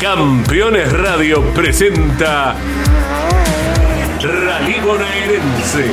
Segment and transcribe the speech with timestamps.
[0.00, 2.54] Campeones Radio presenta
[4.22, 5.86] Rally Bonaerense.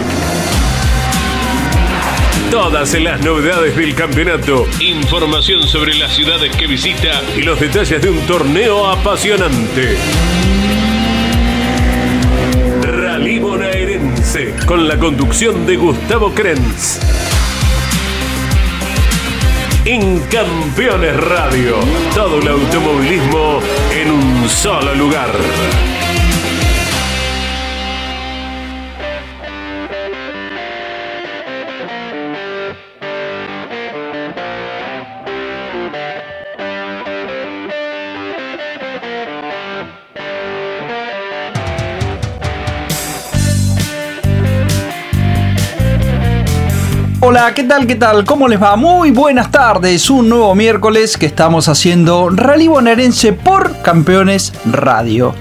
[2.51, 8.12] Todas las novedades del campeonato, información sobre las ciudades que visita y los detalles de
[8.12, 9.97] un torneo apasionante.
[12.83, 17.24] Rally Bonaerense, con la conducción de Gustavo Krenz.
[19.88, 21.76] En Campeones Radio,
[22.16, 23.59] todo el automovilismo
[23.91, 25.30] en un solo lugar.
[47.27, 47.88] Hola, ¿qué tal?
[47.88, 48.23] ¿Qué tal?
[48.23, 48.75] ¿Cómo les va?
[48.75, 50.11] Muy buenas tardes.
[50.11, 55.34] Un nuevo miércoles que estamos haciendo Rally Bonaerense por Campeones Radio.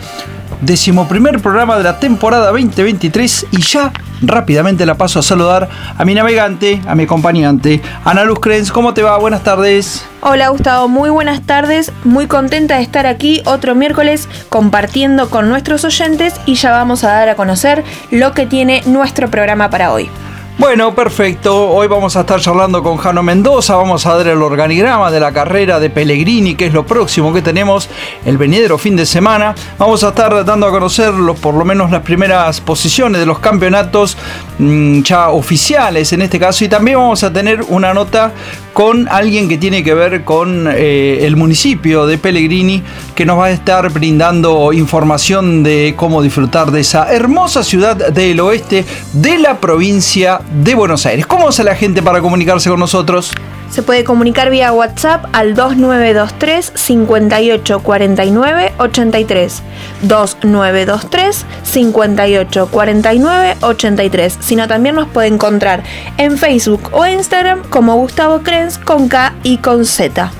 [0.63, 5.69] Décimo primer programa de la temporada 2023 y ya rápidamente la paso a saludar
[5.99, 8.73] a mi navegante, a mi acompañante, Ana Luz Krenz.
[8.73, 9.19] ¿Cómo te va?
[9.19, 10.07] Buenas tardes.
[10.23, 11.93] Hola Gustavo, muy buenas tardes.
[12.05, 17.09] Muy contenta de estar aquí otro miércoles compartiendo con nuestros oyentes y ya vamos a
[17.09, 20.09] dar a conocer lo que tiene nuestro programa para hoy.
[20.57, 21.69] Bueno, perfecto.
[21.69, 23.75] Hoy vamos a estar charlando con Jano Mendoza.
[23.75, 27.43] Vamos a dar el organigrama de la carrera de Pellegrini, que es lo próximo que
[27.43, 27.89] tenemos
[28.25, 29.57] el venidero fin de semana.
[29.79, 34.17] Vamos a estar dando a conocer por lo menos las primeras posiciones de los campeonatos
[34.59, 36.65] mm, ya oficiales en este caso.
[36.65, 38.33] Y también vamos a tener una nota
[38.73, 42.83] con alguien que tiene que ver con eh, el municipio de Pellegrini,
[43.15, 48.41] que nos va a estar brindando información de cómo disfrutar de esa hermosa ciudad del
[48.41, 51.27] oeste de la provincia de Buenos Aires.
[51.27, 53.33] ¿Cómo hace la gente para comunicarse con nosotros?
[53.71, 59.63] Se puede comunicar vía WhatsApp al 2923 5849 83.
[60.03, 64.39] 2923 5849 83.
[64.41, 65.83] Sino también nos puede encontrar
[66.19, 70.31] en Facebook o Instagram como Gustavo Krenz con K y con Z.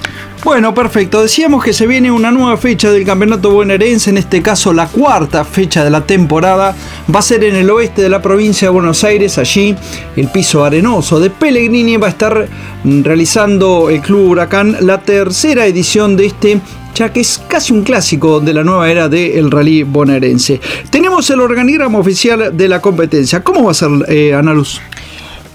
[0.45, 1.23] Bueno, perfecto.
[1.23, 5.43] Decíamos que se viene una nueva fecha del Campeonato Bonaerense, en este caso la cuarta
[5.43, 6.77] fecha de la temporada.
[7.13, 9.75] Va a ser en el oeste de la provincia de Buenos Aires, allí
[10.17, 12.47] el piso arenoso de Pellegrini va a estar
[12.85, 16.61] realizando el Club Huracán la tercera edición de este
[16.95, 20.61] ya que es casi un clásico de la nueva era del rally bonaerense.
[20.91, 23.43] Tenemos el organigrama oficial de la competencia.
[23.43, 24.81] ¿Cómo va a ser, eh, Ana Luz?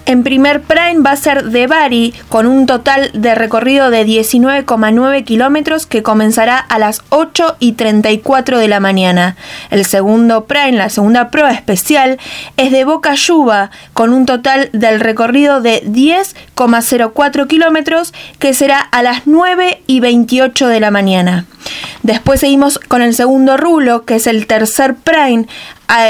[0.10, 5.24] En primer prime va a ser de Bari, con un total de recorrido de 19,9
[5.24, 9.36] kilómetros que comenzará a las 8 y 34 de la mañana.
[9.70, 12.18] El segundo prime, la segunda prueba especial,
[12.58, 19.04] es de Boca Yuba, con un total del recorrido de 10,04 kilómetros que será a
[19.04, 21.46] las 9 y 28 de la mañana.
[22.02, 25.46] Después seguimos con el segundo rulo, que es el tercer prime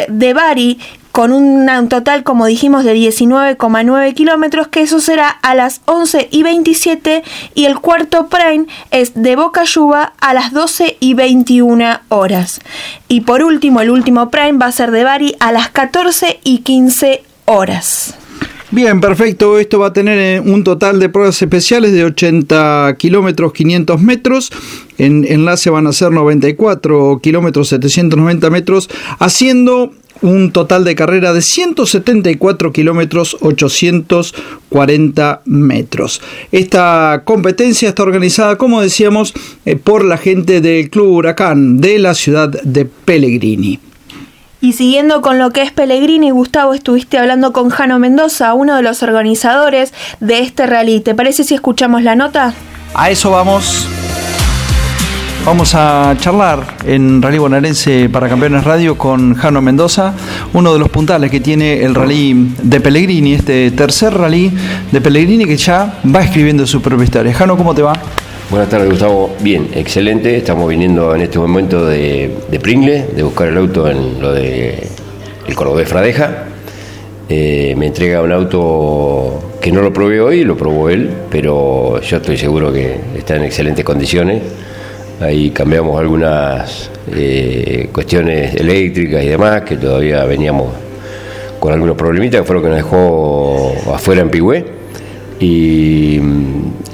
[0.07, 0.79] de Bari,
[1.12, 6.44] con un total, como dijimos, de 19,9 kilómetros, que eso será a las 11 y
[6.44, 7.24] 27,
[7.56, 12.62] y el cuarto prime es de Boca Yuba a las 12 y 21 horas.
[13.08, 16.59] Y por último, el último prime va a ser de Bari a las 14 y
[16.59, 18.16] 15 horas.
[18.72, 19.58] Bien, perfecto.
[19.58, 24.52] Esto va a tener eh, un total de pruebas especiales de 80 kilómetros 500 metros.
[25.00, 29.91] En enlace van a ser 94 kilómetros 790 metros, haciendo
[30.22, 36.22] un total de carrera de 174 kilómetros 840 metros.
[36.52, 39.34] Esta competencia está organizada, como decíamos,
[39.66, 43.79] eh, por la gente del Club Huracán de la ciudad de Pellegrini.
[44.62, 48.81] Y siguiendo con lo que es Pellegrini, Gustavo, estuviste hablando con Jano Mendoza, uno de
[48.81, 51.00] los organizadores de este rally.
[51.00, 52.53] ¿Te parece si escuchamos la nota?
[52.94, 53.88] A eso vamos.
[55.45, 60.13] Vamos a charlar en Rally Bonaerense para Campeones Radio con Jano Mendoza,
[60.53, 64.51] uno de los puntales que tiene el rally de Pellegrini, este tercer rally
[64.91, 67.33] de Pellegrini que ya va escribiendo su propia historia.
[67.33, 67.94] Jano, ¿cómo te va?
[68.51, 69.34] Buenas tardes, Gustavo.
[69.40, 70.35] Bien, excelente.
[70.37, 72.31] Estamos viniendo en este momento de,
[72.61, 74.87] Pringle, de buscar el auto en lo de
[75.47, 76.46] el Cordobés Fradeja.
[77.29, 82.17] Eh, me entrega un auto que no lo probé hoy, lo probó él, pero yo
[82.17, 84.41] estoy seguro que está en excelentes condiciones
[85.21, 90.69] Ahí cambiamos algunas eh, cuestiones eléctricas y demás, que todavía veníamos
[91.59, 94.66] con algunos problemitas, que fue lo que nos dejó afuera en Pigüé.
[95.41, 96.19] Y,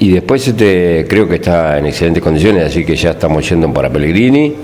[0.00, 4.54] después este, creo que está en excelentes condiciones, así que ya estamos yendo para Pellegrini,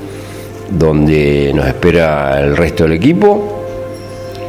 [0.70, 3.61] donde nos espera el resto del equipo.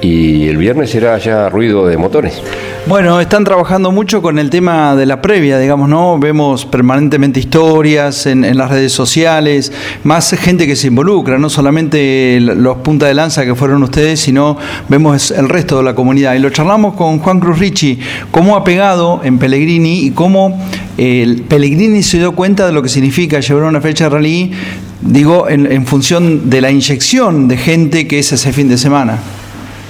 [0.03, 2.41] Y el viernes será ya ruido de motores.
[2.85, 6.19] Bueno, están trabajando mucho con el tema de la previa, digamos, ¿no?
[6.19, 9.71] Vemos permanentemente historias en, las redes sociales,
[10.03, 14.57] más gente que se involucra, no solamente los punta de lanza que fueron ustedes, sino
[14.89, 16.33] vemos el resto de la comunidad.
[16.33, 17.97] Y lo charlamos con Juan Cruz Ricci,
[18.31, 20.61] cómo ha pegado en Pellegrini y cómo
[20.97, 24.51] el Pellegrini se dio cuenta de lo que significa llevar una fecha de rally,
[24.99, 29.19] digo, en función de la inyección de gente que es ese fin de semana.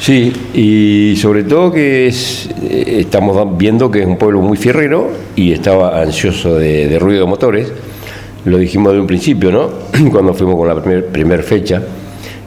[0.03, 5.09] Sí, y sobre todo que es, eh, estamos viendo que es un pueblo muy fierrero
[5.33, 7.71] y estaba ansioso de, ruido de motores.
[8.43, 9.69] Lo dijimos de un principio, ¿no?
[10.11, 11.81] Cuando fuimos con la primera primer fecha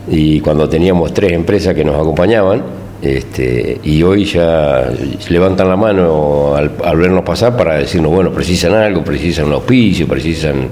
[0.06, 2.62] y cuando teníamos tres empresas que nos acompañaban.
[3.00, 4.90] Este, y hoy ya
[5.30, 6.68] levantan la mano al,
[6.98, 10.68] vernos pasar para decirnos, bueno, precisan algo, precisan un auspicio, precisan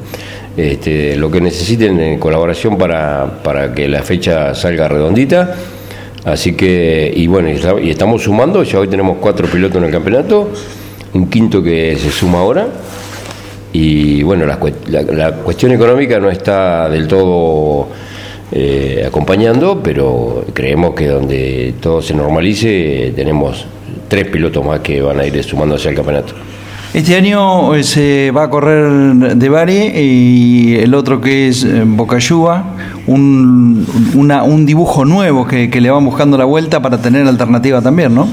[0.55, 5.55] este, lo que necesiten en colaboración para, para que la fecha salga redondita
[6.25, 10.49] Así que, y bueno, y estamos sumando, ya hoy tenemos cuatro pilotos en el campeonato,
[11.13, 12.67] un quinto que se suma ahora.
[13.73, 14.57] Y bueno, la,
[15.33, 17.89] cuestión económica no está del todo
[18.53, 23.67] eh, acompañando, pero creemos que donde todo se normalice tenemos
[24.09, 26.35] tres pilotos más que van a ir sumándose al campeonato.
[26.95, 31.83] Este año eh, se va a correr de Bari y el otro que es eh,
[31.85, 32.77] Bocayuba,
[33.09, 38.29] un, un dibujo nuevo que, le van buscando la vuelta para tener alternativa también, ¿no?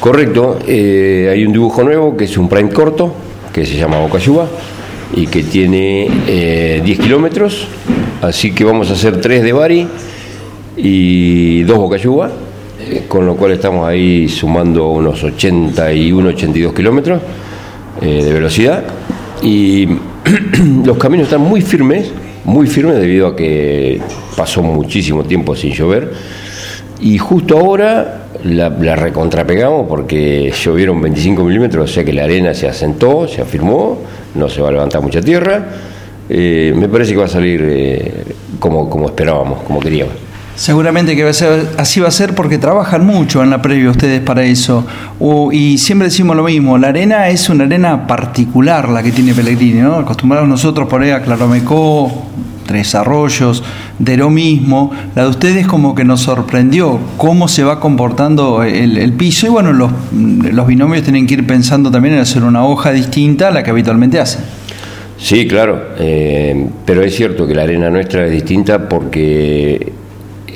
[0.00, 3.14] Correcto, eh, hay un dibujo nuevo que es un prime corto,
[3.54, 4.46] que se llama Bocayuba
[5.16, 6.10] y que tiene
[6.84, 7.68] 10 kilómetros,
[8.20, 9.88] así que vamos a hacer tres de Bari
[10.76, 12.32] y dos Bocayuba,
[13.08, 17.22] con lo cual estamos ahí sumando unos 81, 82 kilómetros
[18.00, 18.84] eh, de velocidad
[19.42, 19.88] y
[20.84, 22.10] los caminos están muy firmes,
[22.44, 24.00] muy firmes debido a que
[24.36, 26.12] pasó muchísimo tiempo sin llover
[27.00, 32.68] y justo ahora la, recontrapegamos porque llovieron 25 milímetros, o sea que la arena se
[32.68, 33.98] asentó, se afirmó,
[34.34, 35.64] no se va a levantar mucha tierra.
[36.28, 38.24] Eh, me parece que va a salir eh,
[38.58, 40.27] como, como esperábamos, como queríamos.
[40.58, 43.90] Seguramente que va a ser, así va a ser porque trabajan mucho en la previa
[43.90, 44.84] ustedes para eso.
[45.52, 49.82] y siempre decimos lo mismo, la arena es una arena particular la que tiene Pellegrini,
[49.82, 49.94] ¿no?
[49.94, 52.26] Acostumbrados nosotros por ahí a Claromecó,
[52.66, 53.62] Tres Arroyos,
[54.00, 54.90] de lo mismo.
[55.14, 59.72] La de ustedes como que nos sorprendió cómo se va comportando el, piso y bueno,
[59.72, 63.62] los, los binomios tienen que ir pensando también en hacer una hoja distinta a la
[63.62, 64.42] que habitualmente hacen.
[65.18, 69.92] Sí, claro, eh, pero es cierto que la arena nuestra es distinta porque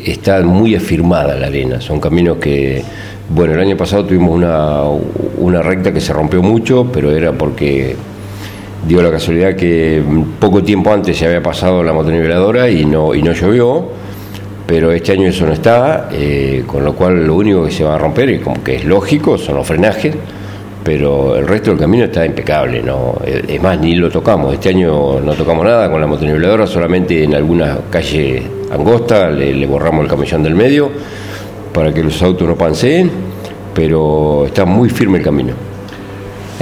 [0.04, 1.80] está muy afirmada la arena.
[1.80, 2.82] Son caminos que,
[3.28, 4.82] bueno, el año pasado tuvimos una,
[5.38, 7.96] una recta que se rompió mucho, pero era porque
[8.86, 10.02] dio la casualidad que
[10.40, 13.88] poco tiempo antes se había pasado la motoniveladora y no, y no llovió,
[14.66, 17.94] pero este año eso no está, eh, con lo cual lo único que se va
[17.94, 20.14] a romper, y como que es lógico, son los frenajes,
[20.84, 23.16] pero el resto del camino está impecable, ¿no?
[23.24, 27.34] es más, ni lo tocamos, este año no tocamos nada con la motoniveladora, solamente en
[27.34, 28.42] algunas calles
[28.72, 30.90] angosta, le, borramos el camellón del medio
[31.72, 33.10] para que los autos no panseen,
[33.74, 35.71] pero está muy firme el camino.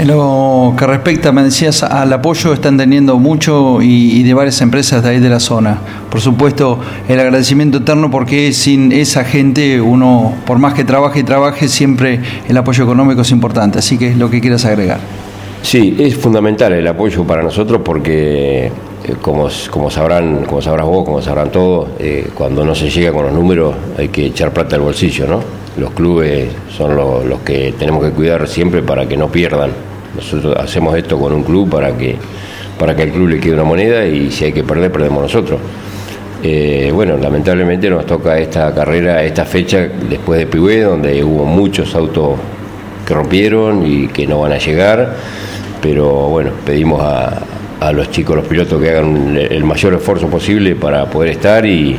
[0.00, 5.02] En lo que respecta, me decías, al apoyo están teniendo mucho y, de varias empresas
[5.02, 5.76] de ahí de la zona.
[6.10, 11.22] Por supuesto, el agradecimiento eterno porque sin esa gente uno, por más que trabaje y
[11.22, 12.18] trabaje, siempre
[12.48, 13.80] el apoyo económico es importante.
[13.80, 15.00] Así que es lo que quieras agregar.
[15.60, 18.72] Sí, es fundamental el apoyo para nosotros porque eh,
[19.20, 23.26] como, como, sabrán, como sabrás vos, como sabrán todos, eh, cuando no se llega con
[23.26, 25.40] los números hay que echar plata al bolsillo, ¿no?
[25.76, 29.89] Los clubes son los que tenemos que cuidar siempre para que no pierdan.
[30.14, 32.16] Nosotros hacemos esto con un club para que,
[32.78, 35.60] para que al club le quede una moneda y si hay que perder, perdemos nosotros.
[36.42, 41.94] Eh, bueno, lamentablemente nos toca esta carrera, esta fecha después de Pibué, donde hubo muchos
[41.94, 42.38] autos
[43.06, 45.16] que rompieron y que no van a llegar,
[45.82, 47.40] pero bueno, pedimos a,
[47.80, 51.98] a los chicos, los pilotos, que hagan el mayor esfuerzo posible para poder estar y,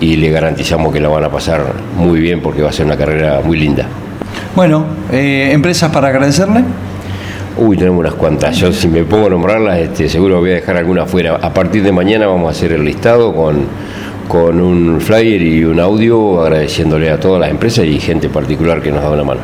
[0.00, 1.62] le garantizamos que la van a pasar
[1.96, 3.86] muy bien porque va a ser una carrera muy linda.
[4.56, 6.64] Bueno, eh, ¿empresas para agradecerle?
[7.56, 8.56] Uy, tenemos unas cuantas.
[8.56, 11.36] Yo si me pongo a nombrarlas, este, seguro voy a dejar alguna fuera.
[11.36, 13.66] A partir de mañana vamos a hacer el listado con,
[14.28, 18.90] con un flyer y un audio agradeciéndole a todas las empresas y gente particular que
[18.90, 19.40] nos da una mano.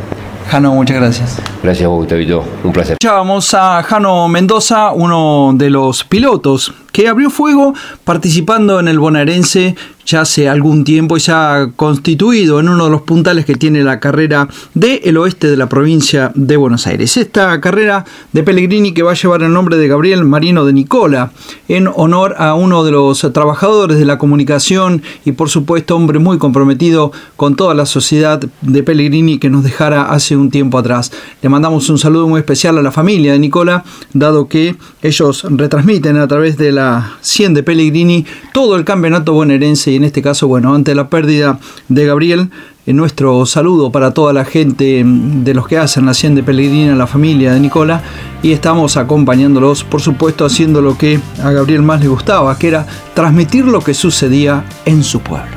[0.49, 1.39] Jano, muchas gracias.
[1.63, 2.43] Gracias a vos, Gustavito.
[2.65, 2.97] Un placer.
[3.05, 9.77] Vamos a Jano Mendoza, uno de los pilotos que abrió fuego participando en el bonaerense
[10.09, 13.85] ya hace algún tiempo y se ha constituido en uno de los puntales que tiene
[13.85, 17.19] la carrera del oeste de la provincia de Buenos Aires.
[17.19, 21.31] Esta carrera de Pellegrini que va a llevar el nombre de Gabriel Marino de Nicola
[21.69, 26.39] en honor a uno de los trabajadores de la comunicación y por supuesto hombre muy
[26.39, 31.13] comprometido con toda la sociedad de Pellegrini que nos dejara hace un tiempo atrás.
[31.43, 36.17] Le mandamos un saludo muy especial a la familia de Nicola, dado que ellos retransmiten
[36.17, 36.88] a través de la
[37.21, 41.59] 100 de Pellegrini todo el campeonato bonaerense y en este caso, bueno, ante la pérdida
[41.89, 42.51] de Gabriel,
[42.87, 46.95] en nuestro saludo para toda la gente de los que hacen la 100 de Pellegrini,
[46.97, 48.03] la familia de Nicola,
[48.43, 52.87] y estamos acompañándolos, por supuesto, haciendo lo que a Gabriel más le gustaba, que era
[53.15, 55.57] transmitir lo que sucedía en su pueblo.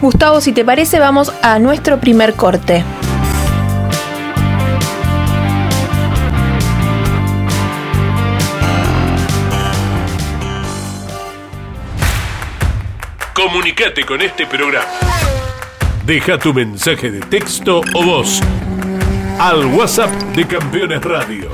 [0.00, 2.84] Gustavo, si te parece, vamos a nuestro primer corte.
[13.52, 14.86] Comunicate con este programa.
[16.06, 18.40] Deja tu mensaje de texto o voz
[19.38, 21.50] al WhatsApp de Campeones Radio.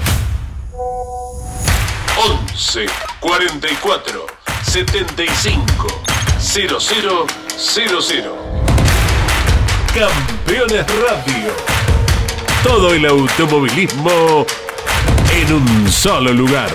[2.55, 2.87] 11
[3.19, 4.27] 44
[4.63, 5.89] 75
[6.39, 8.23] 0000.
[9.93, 11.53] Campeones Radio.
[12.63, 14.47] Todo el automovilismo
[15.33, 16.71] en un solo lugar.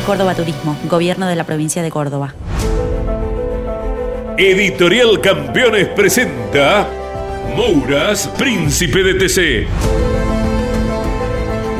[0.00, 2.34] Córdoba Turismo, Gobierno de la Provincia de Córdoba.
[4.38, 6.88] Editorial Campeones presenta
[7.54, 9.66] Mouras, Príncipe de TC.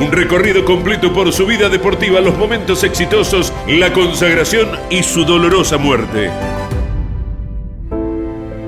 [0.00, 5.78] Un recorrido completo por su vida deportiva, los momentos exitosos, la consagración y su dolorosa
[5.78, 6.30] muerte.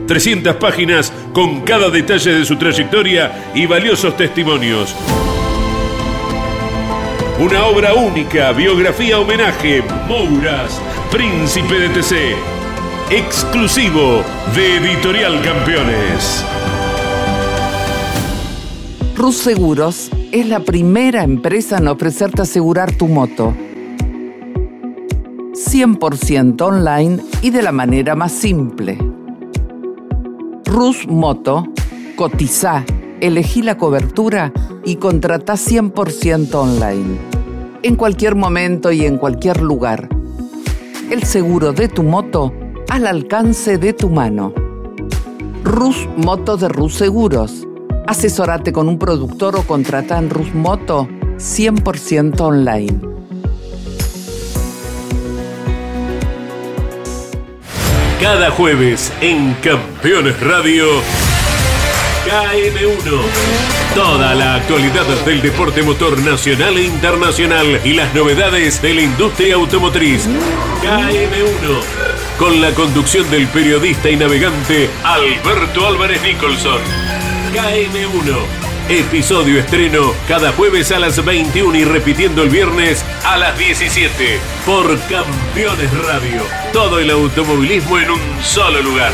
[0.07, 4.95] 300 páginas con cada detalle de su trayectoria y valiosos testimonios.
[7.41, 12.37] Una obra única, biografía homenaje, Mouras, Príncipe de TC.
[13.11, 14.23] Exclusivo
[14.55, 16.45] de Editorial Campeones.
[19.17, 23.53] Rus Seguros es la primera empresa en ofrecerte asegurar tu moto.
[25.55, 28.97] 100% online y de la manera más simple.
[30.67, 31.65] Rus Moto,
[32.15, 32.85] cotiza,
[33.27, 34.53] elegí la cobertura
[34.85, 37.19] y contrata 100% online.
[37.83, 40.09] En cualquier momento y en cualquier lugar.
[41.11, 42.53] El seguro de tu moto
[42.89, 44.53] al alcance de tu mano.
[45.63, 47.67] Rus Moto de Rus Seguros.
[48.07, 53.01] Asesórate con un productor o contrata en Rus Moto 100% online.
[58.21, 60.85] Cada jueves en Campeones Radio.
[62.25, 63.21] KM1.
[63.95, 69.57] Toda la actualidad del deporte motor nacional e internacional y las novedades de la industria
[69.57, 70.27] automotriz.
[70.83, 71.83] KM1.
[72.39, 76.81] Con la conducción del periodista y navegante Alberto Álvarez Nicholson.
[77.53, 78.65] KM1.
[78.89, 84.99] Episodio estreno cada jueves a las 21 y repitiendo el viernes a las 17 por
[85.09, 86.43] Campeones Radio.
[86.73, 89.13] Todo el automovilismo en un solo lugar.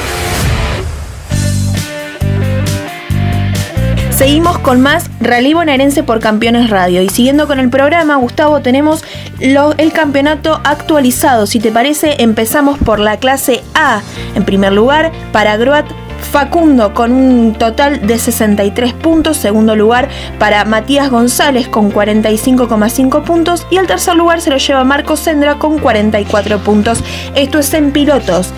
[4.21, 7.01] Seguimos con más Rally Bonaerense por Campeones Radio.
[7.01, 9.03] Y siguiendo con el programa, Gustavo, tenemos
[9.41, 11.47] el campeonato actualizado.
[11.47, 14.03] Si te parece, empezamos por la clase A.
[14.35, 15.87] En primer lugar, para Groat
[16.33, 19.39] Facundo con un total de 63 puntos.
[19.39, 23.67] Segundo lugar, para Matías González con 45,5 puntos.
[23.71, 27.03] Y el tercer lugar se lo lleva Marcos Sendra con 44 puntos.
[27.35, 28.51] Esto es en pilotos.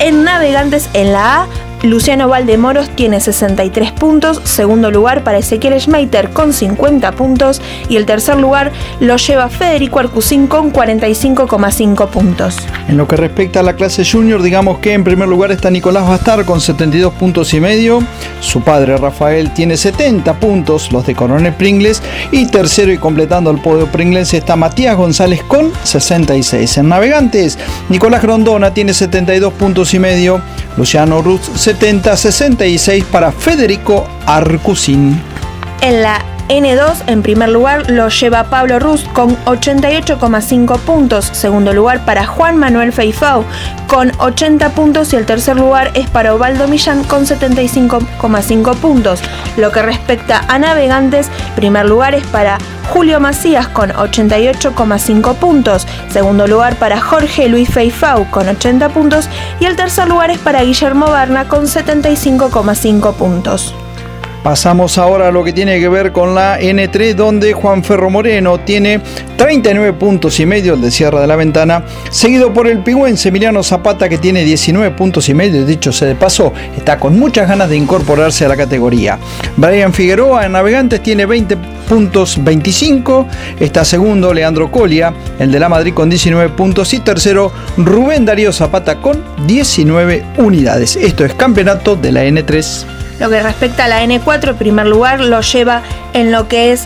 [0.00, 1.46] En navegantes, en la A,
[1.84, 7.60] Luciano Valdemoros tiene 63 puntos, segundo lugar para Ezequiel Schmeiter con 50 puntos
[7.90, 12.56] y el tercer lugar lo lleva Federico Arcusín con 45,5 puntos.
[12.88, 16.08] En lo que respecta a la clase junior, digamos que en primer lugar está Nicolás
[16.08, 18.02] Bastar con 72 puntos y medio.
[18.40, 22.02] Su padre Rafael tiene 70 puntos, los de Coronel Pringles.
[22.32, 26.78] Y tercero y completando el podio Pringles está Matías González con 66.
[26.78, 27.58] En navegantes,
[27.90, 30.40] Nicolás Grondona tiene 72 puntos y medio.
[30.76, 35.20] Luciano Ruz 70, 66 para Federico Arcusín.
[35.80, 42.04] En la N2 en primer lugar lo lleva Pablo Ruz con 88,5 puntos, segundo lugar
[42.04, 43.44] para Juan Manuel Feifau
[43.86, 49.20] con 80 puntos y el tercer lugar es para Ovaldo Millán con 75,5 puntos.
[49.56, 52.58] Lo que respecta a navegantes, primer lugar es para
[52.92, 59.28] Julio Macías con 88,5 puntos, segundo lugar para Jorge Luis Feifau con 80 puntos
[59.60, 63.74] y el tercer lugar es para Guillermo Barna con 75,5 puntos.
[64.44, 68.60] Pasamos ahora a lo que tiene que ver con la N3, donde Juan Ferro Moreno
[68.60, 69.00] tiene
[69.38, 73.62] 39 puntos y medio, el de Sierra de la Ventana, seguido por el pigüense Emiliano
[73.62, 77.70] Zapata, que tiene 19 puntos y medio, dicho se de paso, está con muchas ganas
[77.70, 79.18] de incorporarse a la categoría.
[79.56, 81.56] Brian Figueroa en Navegantes tiene 20
[81.88, 83.26] puntos 25,
[83.60, 88.52] está segundo Leandro Colia, el de la Madrid con 19 puntos y tercero Rubén Darío
[88.52, 90.96] Zapata con 19 unidades.
[90.96, 93.03] Esto es campeonato de la N3.
[93.20, 96.84] Lo que respecta a la N4, en primer lugar lo lleva en lo que es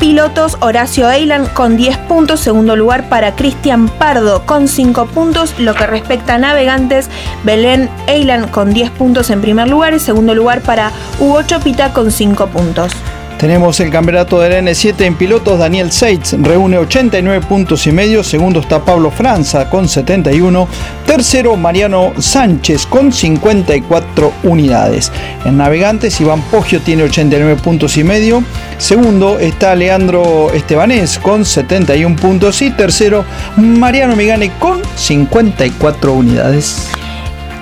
[0.00, 5.74] pilotos Horacio Eilan con 10 puntos, segundo lugar para Cristian Pardo con 5 puntos, lo
[5.74, 7.08] que respecta a navegantes,
[7.44, 9.94] Belén Eilan con 10 puntos en primer lugar.
[9.94, 12.92] Y segundo lugar para Hugo Chopita con 5 puntos.
[13.40, 15.58] Tenemos el campeonato del N7 en pilotos.
[15.58, 18.22] Daniel Seitz reúne 89 puntos y medio.
[18.22, 20.68] Segundo está Pablo Franza con 71.
[21.06, 25.10] Tercero Mariano Sánchez con 54 unidades.
[25.46, 28.44] En navegantes Iván Poggio tiene 89 puntos y medio.
[28.76, 32.60] Segundo está Leandro Estebanés con 71 puntos.
[32.60, 33.24] Y tercero
[33.56, 36.90] Mariano Migane con 54 unidades.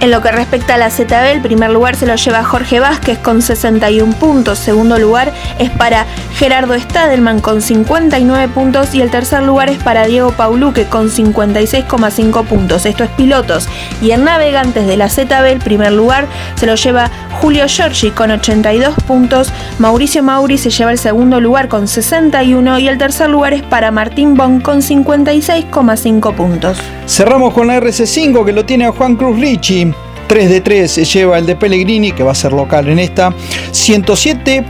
[0.00, 3.18] En lo que respecta a la ZB, el primer lugar se lo lleva Jorge Vázquez
[3.18, 4.60] con 61 puntos.
[4.60, 8.94] Segundo lugar es para Gerardo Stadelman con 59 puntos.
[8.94, 12.86] Y el tercer lugar es para Diego Pauluque con 56,5 puntos.
[12.86, 13.68] Esto es pilotos.
[14.00, 18.30] Y en navegantes de la ZB, el primer lugar se lo lleva Julio Giorgi con
[18.30, 19.52] 82 puntos.
[19.80, 22.78] Mauricio Mauri se lleva el segundo lugar con 61.
[22.78, 26.78] Y el tercer lugar es para Martín Bon con 56,5 puntos.
[27.08, 29.87] Cerramos con la RC5 que lo tiene a Juan Cruz Ricci.
[30.28, 33.34] 3 de 3 se lleva el de Pellegrini, que va a ser local en esta.
[33.72, 34.64] 107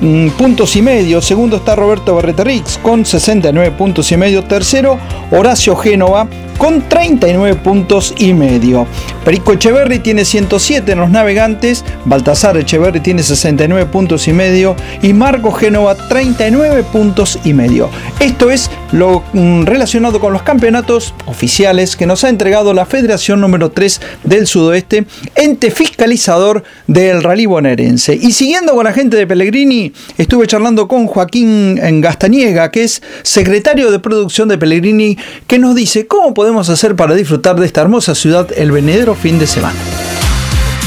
[0.00, 1.22] mm, puntos y medio.
[1.22, 4.44] Segundo está Roberto Berreterix con 69 puntos y medio.
[4.44, 4.98] Tercero,
[5.30, 6.26] Horacio Génova
[6.58, 8.86] con 39 puntos y medio.
[9.24, 15.12] Perico Echeverri tiene 107 en los navegantes, Baltasar Echeverri tiene 69 puntos y medio y
[15.12, 17.90] Marco Génova 39 puntos y medio.
[18.20, 23.40] Esto es lo mm, relacionado con los campeonatos oficiales que nos ha entregado la Federación
[23.40, 28.14] número 3 del Sudoeste, ente fiscalizador del rally bonaerense.
[28.14, 33.90] Y siguiendo con la gente de Pellegrini, estuve charlando con Joaquín Gastaniega, que es secretario
[33.90, 37.80] de producción de Pellegrini, que nos dice cómo podemos podemos hacer para disfrutar de esta
[37.80, 39.74] hermosa ciudad el venidero fin de semana.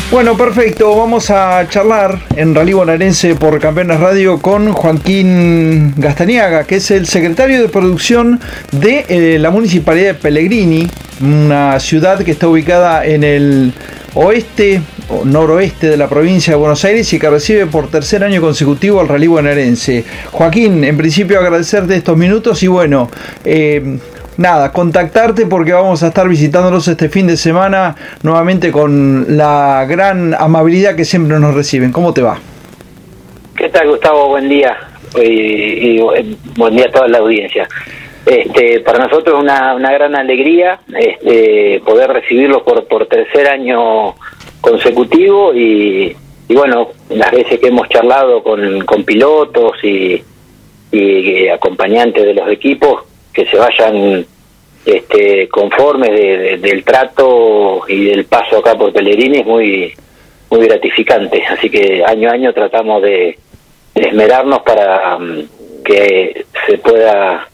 [0.10, 0.96] Bueno, perfecto.
[0.96, 7.08] Vamos a charlar en Rally Bonaerense por Campeones Radio con Joaquín Gastaniaga, que es el
[7.08, 8.40] secretario de producción
[8.72, 10.90] de eh, la Municipalidad de Pellegrini,
[11.22, 13.74] una ciudad que está ubicada en el
[14.14, 18.40] oeste o noroeste de la provincia de Buenos Aires y que recibe por tercer año
[18.40, 20.06] consecutivo al Rally Bonaerense.
[20.32, 23.12] Joaquín, en principio agradecerte estos minutos y bueno,
[23.44, 24.00] eh,
[24.40, 30.34] nada, contactarte porque vamos a estar visitándolos este fin de semana nuevamente con la gran
[30.34, 31.92] amabilidad que siempre nos reciben.
[31.92, 32.40] ¿Cómo te va?
[33.56, 34.30] ¿Qué tal, Gustavo?
[34.30, 34.78] Buen día.
[35.22, 36.00] Y,
[36.56, 37.68] buen día a toda la audiencia.
[38.26, 44.16] Este, para nosotros es una, una gran alegría este, poder recibirlos por, por tercer año
[44.62, 46.16] consecutivo y,
[46.48, 50.22] y bueno, las veces que hemos charlado con, con pilotos y,
[50.92, 54.26] y acompañantes de los equipos, que se vayan
[54.86, 59.94] este, conformes del trato y del paso acá por Pellegrini es muy,
[60.50, 61.44] muy gratificante.
[61.46, 63.38] Así que año a año tratamos de,
[63.96, 65.50] esmerarnos para mm,
[65.84, 67.49] que se pueda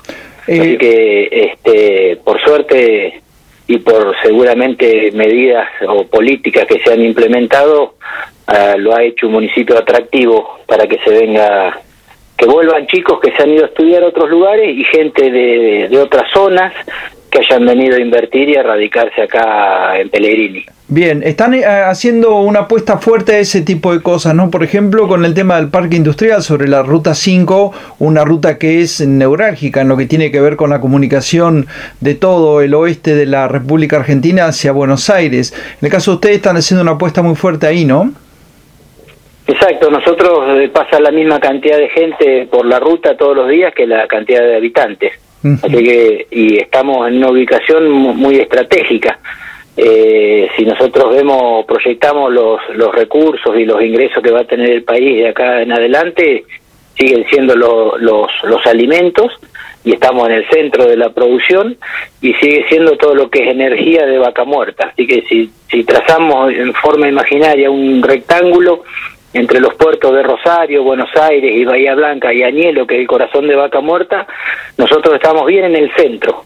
[0.49, 3.23] Eh, Así que, este, por suerte
[3.69, 7.95] y por seguramente medidas o políticas que se han implementado,
[8.49, 11.81] ah, lo ha hecho un municipio atractivo para que se venga,
[12.37, 15.87] que vuelvan chicos que se han ido a estudiar a otros lugares y gente de,
[15.89, 16.73] de otras zonas
[17.33, 20.67] que hayan venido a invertir y a radicarse acá en Pellegrini.
[20.89, 24.51] Bien, están eh, haciendo una apuesta fuerte a ese tipo de cosas, ¿no?
[24.51, 28.83] Por ejemplo, con el tema del parque industrial sobre la ruta 5, una ruta que
[28.83, 31.67] es neurálgica en lo que tiene que ver con la comunicación
[32.01, 35.55] de todo el oeste de la República Argentina hacia Buenos Aires.
[35.81, 38.13] En el caso de ustedes están haciendo una apuesta muy fuerte ahí, ¿no?
[39.47, 43.73] Exacto, nosotros eh, pasa la misma cantidad de gente por la ruta todos los días
[43.75, 45.22] que la cantidad de habitantes.
[45.43, 49.19] Así que, y estamos en una ubicación muy estratégica.
[49.77, 54.71] Eh, si nosotros vemos, proyectamos los, los recursos y los ingresos que va a tener
[54.71, 56.45] el país de acá en adelante,
[56.97, 59.33] siguen siendo los, los alimentos
[59.85, 61.77] y estamos en el centro de la producción
[62.21, 64.91] y sigue siendo todo lo que es energía de vaca muerta.
[64.93, 68.85] Así que si, si trazamos en forma imaginaria un rectángulo,
[69.33, 73.07] entre los puertos de Rosario, Buenos Aires y Bahía Blanca y Añelo, que es el
[73.07, 74.27] corazón de Vaca Muerta,
[74.77, 76.45] nosotros estamos bien en el centro.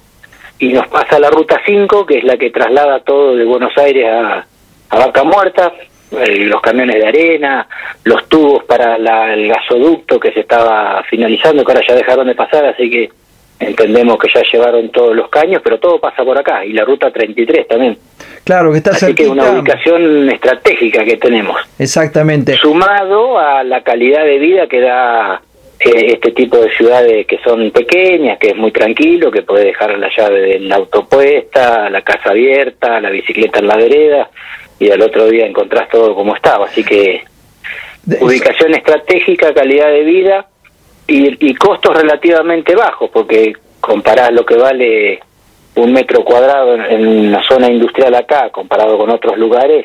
[0.59, 4.07] Y nos pasa la ruta 5, que es la que traslada todo de Buenos Aires
[4.09, 4.47] a,
[4.91, 5.73] Vaca Muerta,
[6.13, 7.67] eh, los camiones de arena,
[8.05, 8.95] los tubos para
[9.35, 13.11] el gasoducto que se estaba finalizando, que ahora ya dejaron de pasar, así que
[13.59, 17.11] entendemos que ya llevaron todos los caños, pero todo pasa por acá, y la ruta
[17.11, 17.99] 33 también.
[18.47, 21.57] Claro, que está Así que una ubicación estratégica que tenemos.
[21.81, 22.55] Exactamente.
[22.55, 25.43] Sumado a la calidad de vida que da
[25.81, 29.99] eh, este tipo de ciudades que son pequeñas, que es muy tranquilo, que puede dejar
[29.99, 34.31] la llave del auto puesta, la casa abierta, la bicicleta en la vereda,
[34.79, 36.67] y al otro día encontrás todo como estaba.
[36.67, 37.25] Así que
[38.21, 40.47] ubicación estratégica, calidad de vida
[41.09, 45.21] y, y costos relativamente bajos, porque comparás lo que vale
[45.77, 49.85] un metro cuadrado en, una zona industrial acá, comparado con otros lugares,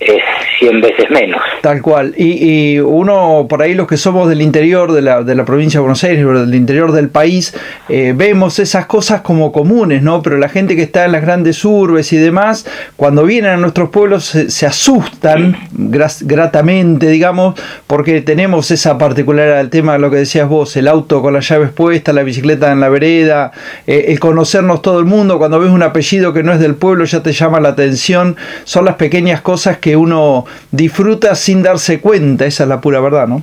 [0.00, 0.22] es
[0.60, 1.40] 100 veces menos.
[1.62, 2.14] Tal cual.
[2.16, 5.78] Y, y, uno, por ahí los que somos del interior de la, de la provincia
[5.78, 7.54] de Buenos Aires, del interior del país,
[7.88, 10.22] eh, vemos esas cosas como comunes, ¿no?
[10.22, 13.90] Pero la gente que está en las grandes urbes y demás, cuando vienen a nuestros
[13.90, 20.48] pueblos se, asustan gratamente, digamos, porque tenemos esa particularidad del tema de lo que decías
[20.48, 23.52] vos, el auto con las llaves puestas, la bicicleta en la vereda,
[23.86, 27.04] eh, el conocernos todo el mundo, cuando ves un apellido que no es del pueblo
[27.04, 31.98] ya te llama la atención, son las pequeñas cosas que que uno disfruta sin darse
[31.98, 33.42] cuenta, esa es la pura verdad, ¿no?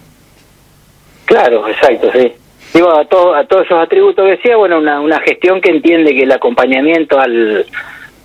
[1.26, 2.34] Claro, exacto, sí.
[2.72, 6.22] Digo, a, a todos esos atributos que decía, bueno, una, una gestión que entiende que
[6.22, 7.66] el acompañamiento al,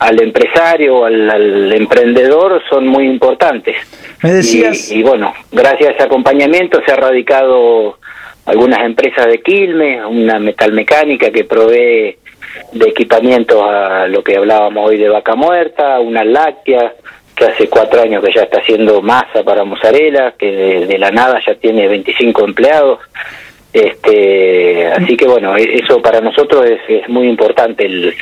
[0.01, 3.77] al empresario, al, al emprendedor son muy importantes.
[4.23, 4.91] Me decías...
[4.93, 7.97] Y, bueno, gracias a ese acompañamiento se ha radicado
[8.45, 12.19] algunas empresas de Quilmes, una metalmecánica que provee
[12.73, 16.93] de equipamientos a lo que hablábamos hoy de vaca muerta, una láctea,
[17.47, 21.55] hace cuatro años que ya está haciendo masa para mozzarella, que de, la nada ya
[21.55, 22.99] tiene 25 empleados.
[23.73, 28.15] Este, así que bueno, e, eso para nosotros es, es muy importante el,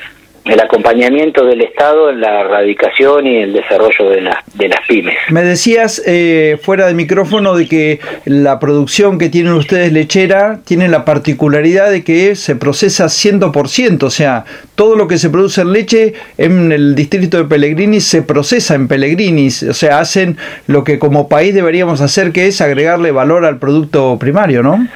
[0.48, 5.16] el acompañamiento del Estado en la erradicación y el desarrollo de, de las pymes.
[5.30, 10.88] Me decías eh, fuera del micrófono de que la producción que tienen ustedes lechera tiene
[10.88, 15.72] la particularidad de que se procesa 100%, o sea, todo lo que se produce en
[15.72, 20.98] leche en el distrito de Pellegrini se procesa en Pellegrini, o sea, hacen lo que
[20.98, 24.87] como país deberíamos hacer, que es agregarle valor al producto primario, ¿no?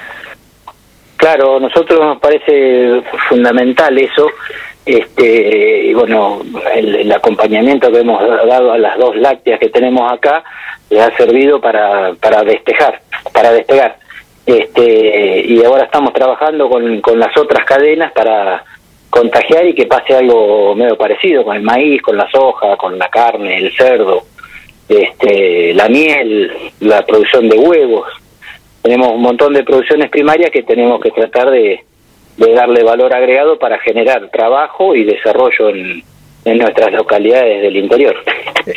[1.16, 4.26] Claro, a nosotros nos parece fundamental eso
[4.84, 6.40] este y bueno
[6.74, 10.42] el, acompañamiento que hemos dado a las dos lácteas que tenemos acá
[10.90, 13.00] le ha servido para para despejar
[13.32, 13.96] para despegar.
[14.44, 18.64] Este y ahora estamos trabajando con, con las otras cadenas para
[19.08, 23.08] contagiar y que pase algo medio parecido con el maíz con la soja con la
[23.08, 24.24] carne el cerdo
[24.88, 28.08] este la miel la producción de huevos.
[28.82, 31.84] Tenemos un montón de producciones primarias que tenemos que tratar de
[32.36, 36.02] de darle valor agregado para generar trabajo y desarrollo en,
[36.44, 38.14] en nuestras localidades del interior.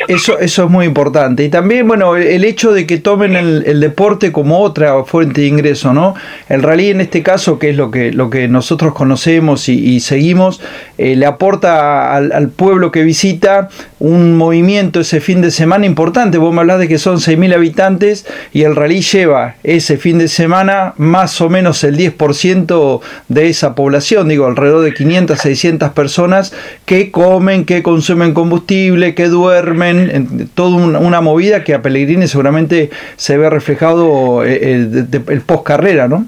[0.08, 1.44] Eso, eso es muy importante.
[1.44, 5.92] Y también, bueno, el hecho de que tomen el, deporte como otra fuente de ingreso,
[5.92, 6.14] ¿no?
[6.48, 10.60] El rally en este caso, que es lo que, lo que nosotros conocemos y, seguimos,
[10.98, 16.38] eh, le aporta al, pueblo que visita un movimiento ese fin de semana importante.
[16.38, 20.28] Vos me hablás de que son 6.000 habitantes y el rally lleva ese fin de
[20.28, 26.52] semana más o menos el 10% de esa población, digo, alrededor de 500, 600 personas
[26.84, 32.90] que comen que consumen combustible, que duermen, en, toda una, movida que a Pellegrini seguramente
[33.16, 36.26] se ve reflejado eh, eh, el, post carrera, ¿no?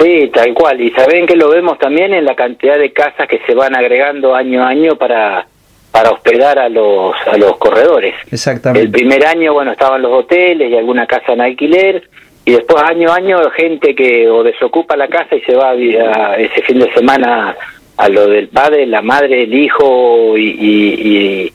[0.00, 0.80] Sí, tal cual.
[0.80, 4.34] Y saben que lo vemos también en la cantidad de casas que se van agregando
[4.34, 5.46] año a año para
[5.90, 8.14] para hospedar a los a los corredores.
[8.30, 8.84] Exactamente.
[8.84, 12.02] El primer año, bueno, estaban los hoteles y alguna casa en alquiler
[12.44, 16.36] y después año a año gente que o desocupa la casa y se va a,
[16.36, 17.56] ese fin de semana
[17.96, 21.52] a lo del padre, la madre, el hijo y,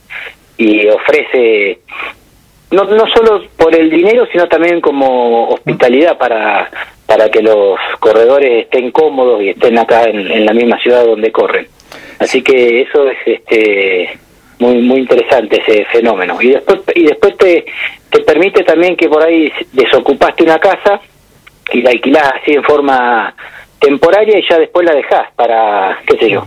[0.56, 1.78] y, ofrece
[2.70, 6.70] no, no solo por el dinero, sino también como hospitalidad para,
[7.06, 11.66] para que los corredores estén cómodos y estén acá en, la misma ciudad donde corren.
[12.18, 14.18] Así que eso es este
[14.58, 16.40] muy muy interesante ese fenómeno.
[16.40, 17.64] Y después y después te,
[18.10, 21.00] te permite también que por ahí desocupaste una casa
[21.72, 23.34] y la alquilás así en forma
[23.80, 26.44] temporaria y ya después la dejás para, qué sé yo,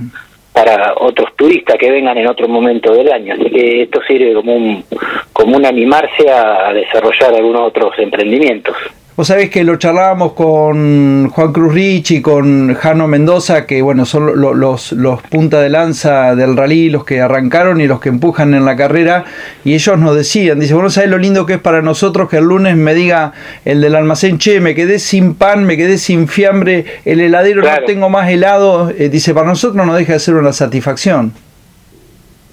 [0.54, 3.34] para otros turistas que vengan en otro momento del año.
[3.34, 4.86] Así que esto sirve como un,
[5.34, 8.76] como un animarse a desarrollar algunos otros emprendimientos.
[9.16, 14.08] Vos sabés que lo charlábamos con Juan Cruz Rich y con Jano Mendoza, que bueno,
[14.08, 18.56] son los, los punta de lanza del rally, los que arrancaron y los que empujan
[18.56, 19.26] en la carrera,
[19.64, 22.46] y ellos nos decían, dice, bueno, ¿sabés lo lindo que es para nosotros que el
[22.46, 23.34] lunes me diga
[23.66, 27.86] el del almacén, che, me quedé sin pan, me quedé sin fiambre, el heladero no
[27.86, 31.34] tengo más helado, eh, dice, para nosotros no deja de ser una satisfacción.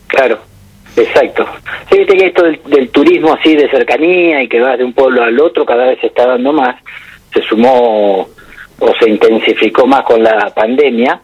[0.08, 0.40] Claro,
[1.00, 1.46] Exacto.
[1.90, 5.22] Sí, viste que esto del, turismo así de cercanía y que vas de un pueblo
[5.22, 6.76] al otro cada vez se está dando más.
[7.32, 8.28] Se sumó
[8.78, 11.20] o se intensificó más con la pandemia.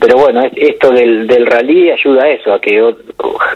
[0.00, 2.94] Pero bueno, esto del, del rally ayuda a eso, a que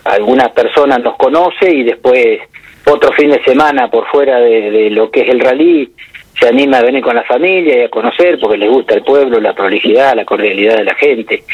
[0.05, 2.41] algunas personas nos conoce y después
[2.87, 5.91] otro fin de semana por fuera de, lo que es el rally
[6.39, 9.39] se anima a venir con la familia y a conocer porque les gusta el pueblo,
[9.41, 11.45] la prolijidad, la cordialidad de la gente.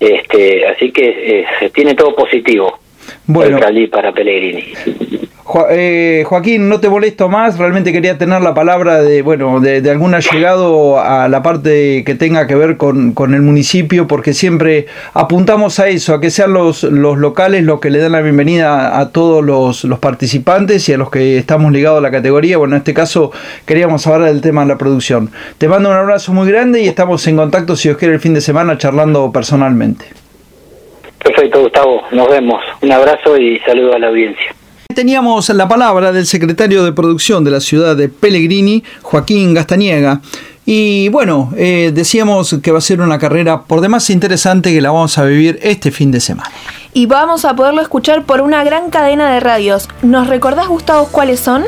[0.00, 2.78] Este, así que eh, se tiene todo positivo
[3.26, 3.58] bueno,
[3.90, 4.72] para Pellegrini.
[5.70, 10.14] Eh, Joaquín, no te molesto más, realmente quería tener la palabra de, bueno, de, algún
[10.14, 15.88] allegado a la parte que tenga que ver con, el municipio, porque siempre apuntamos a
[15.88, 19.44] eso, a que sean los, los locales los que le dan la bienvenida a todos
[19.44, 22.56] los, los participantes y a los que estamos ligados a la categoría.
[22.56, 23.30] Bueno, en este caso
[23.66, 25.30] queríamos hablar del tema de la producción.
[25.58, 28.32] Te mando un abrazo muy grande y estamos en contacto, si os quiere, el fin
[28.32, 30.21] de semana charlando personalmente.
[31.22, 32.02] Perfecto, Gustavo.
[32.10, 32.62] Nos vemos.
[32.80, 34.54] Un abrazo y saludo a la audiencia.
[34.94, 40.20] Teníamos la palabra del secretario de producción de la ciudad de Pellegrini, Joaquín Gastaniega.
[40.66, 44.90] Y bueno, eh, decíamos que va a ser una carrera por demás interesante que la
[44.90, 46.50] vamos a vivir este fin de semana.
[46.94, 49.88] Y vamos a poderlo escuchar por una gran cadena de radios.
[50.02, 51.64] ¿Nos recordás, Gustavo, cuáles son?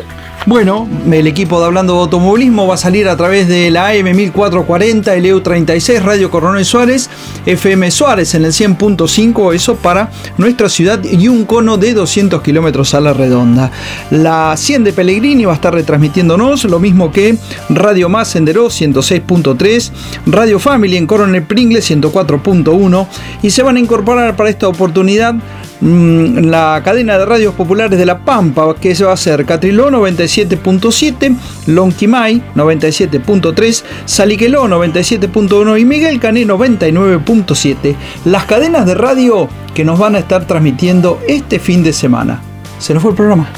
[0.47, 4.15] Bueno, el equipo de Hablando de Automovilismo va a salir a través de la AM
[4.15, 7.09] 1440, el EU36, Radio Coronel Suárez,
[7.47, 12.93] FM Suárez en el 100.5, eso para nuestra ciudad y un cono de 200 kilómetros
[12.93, 13.71] a la redonda.
[14.11, 17.39] La 100 de Pellegrini va a estar retransmitiéndonos, lo mismo que
[17.71, 19.93] Radio Más en 106.3,
[20.27, 23.07] Radio Family en Coronel Pringle 104.1
[23.41, 25.14] y se van a incorporar para esta oportunidad
[25.81, 29.91] Mm, la cadena de radios populares de La Pampa, que se va a ser Catriló
[29.91, 37.97] 97.7, Lonquimay 97.3, Saliqueló 97.1 y Miguel Cané 99.7.
[38.25, 42.41] Las cadenas de radio que nos van a estar transmitiendo este fin de semana.
[42.79, 43.49] Se nos fue el programa.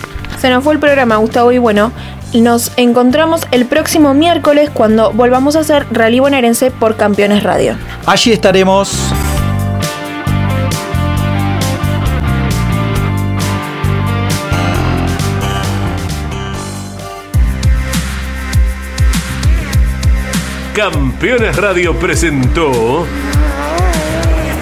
[0.41, 1.93] Se nos fue el programa, Gustavo, y bueno,
[2.35, 7.77] nos encontramos el próximo miércoles cuando volvamos a hacer Rally Bonaerense por Campeones Radio.
[8.05, 9.13] Allí estaremos.
[20.77, 23.07] Campeones Radio presentó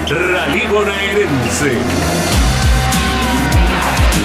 [0.07, 1.73] Rally Bonaerense.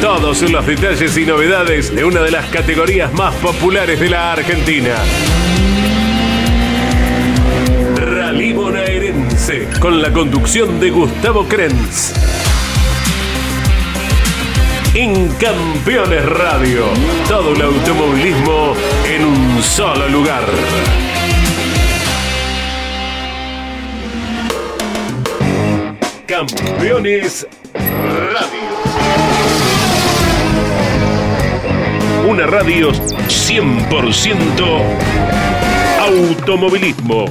[0.01, 4.95] Todos los detalles y novedades de una de las categorías más populares de la Argentina.
[7.97, 12.13] Rally Bonaerense, con la conducción de Gustavo Krenz.
[14.95, 16.85] En Campeones Radio,
[17.27, 18.75] todo el automovilismo
[19.05, 20.45] en un solo lugar.
[26.31, 28.71] Campeones Radio.
[32.25, 32.91] Una radio
[33.27, 34.81] 100%
[35.99, 37.25] automovilismo.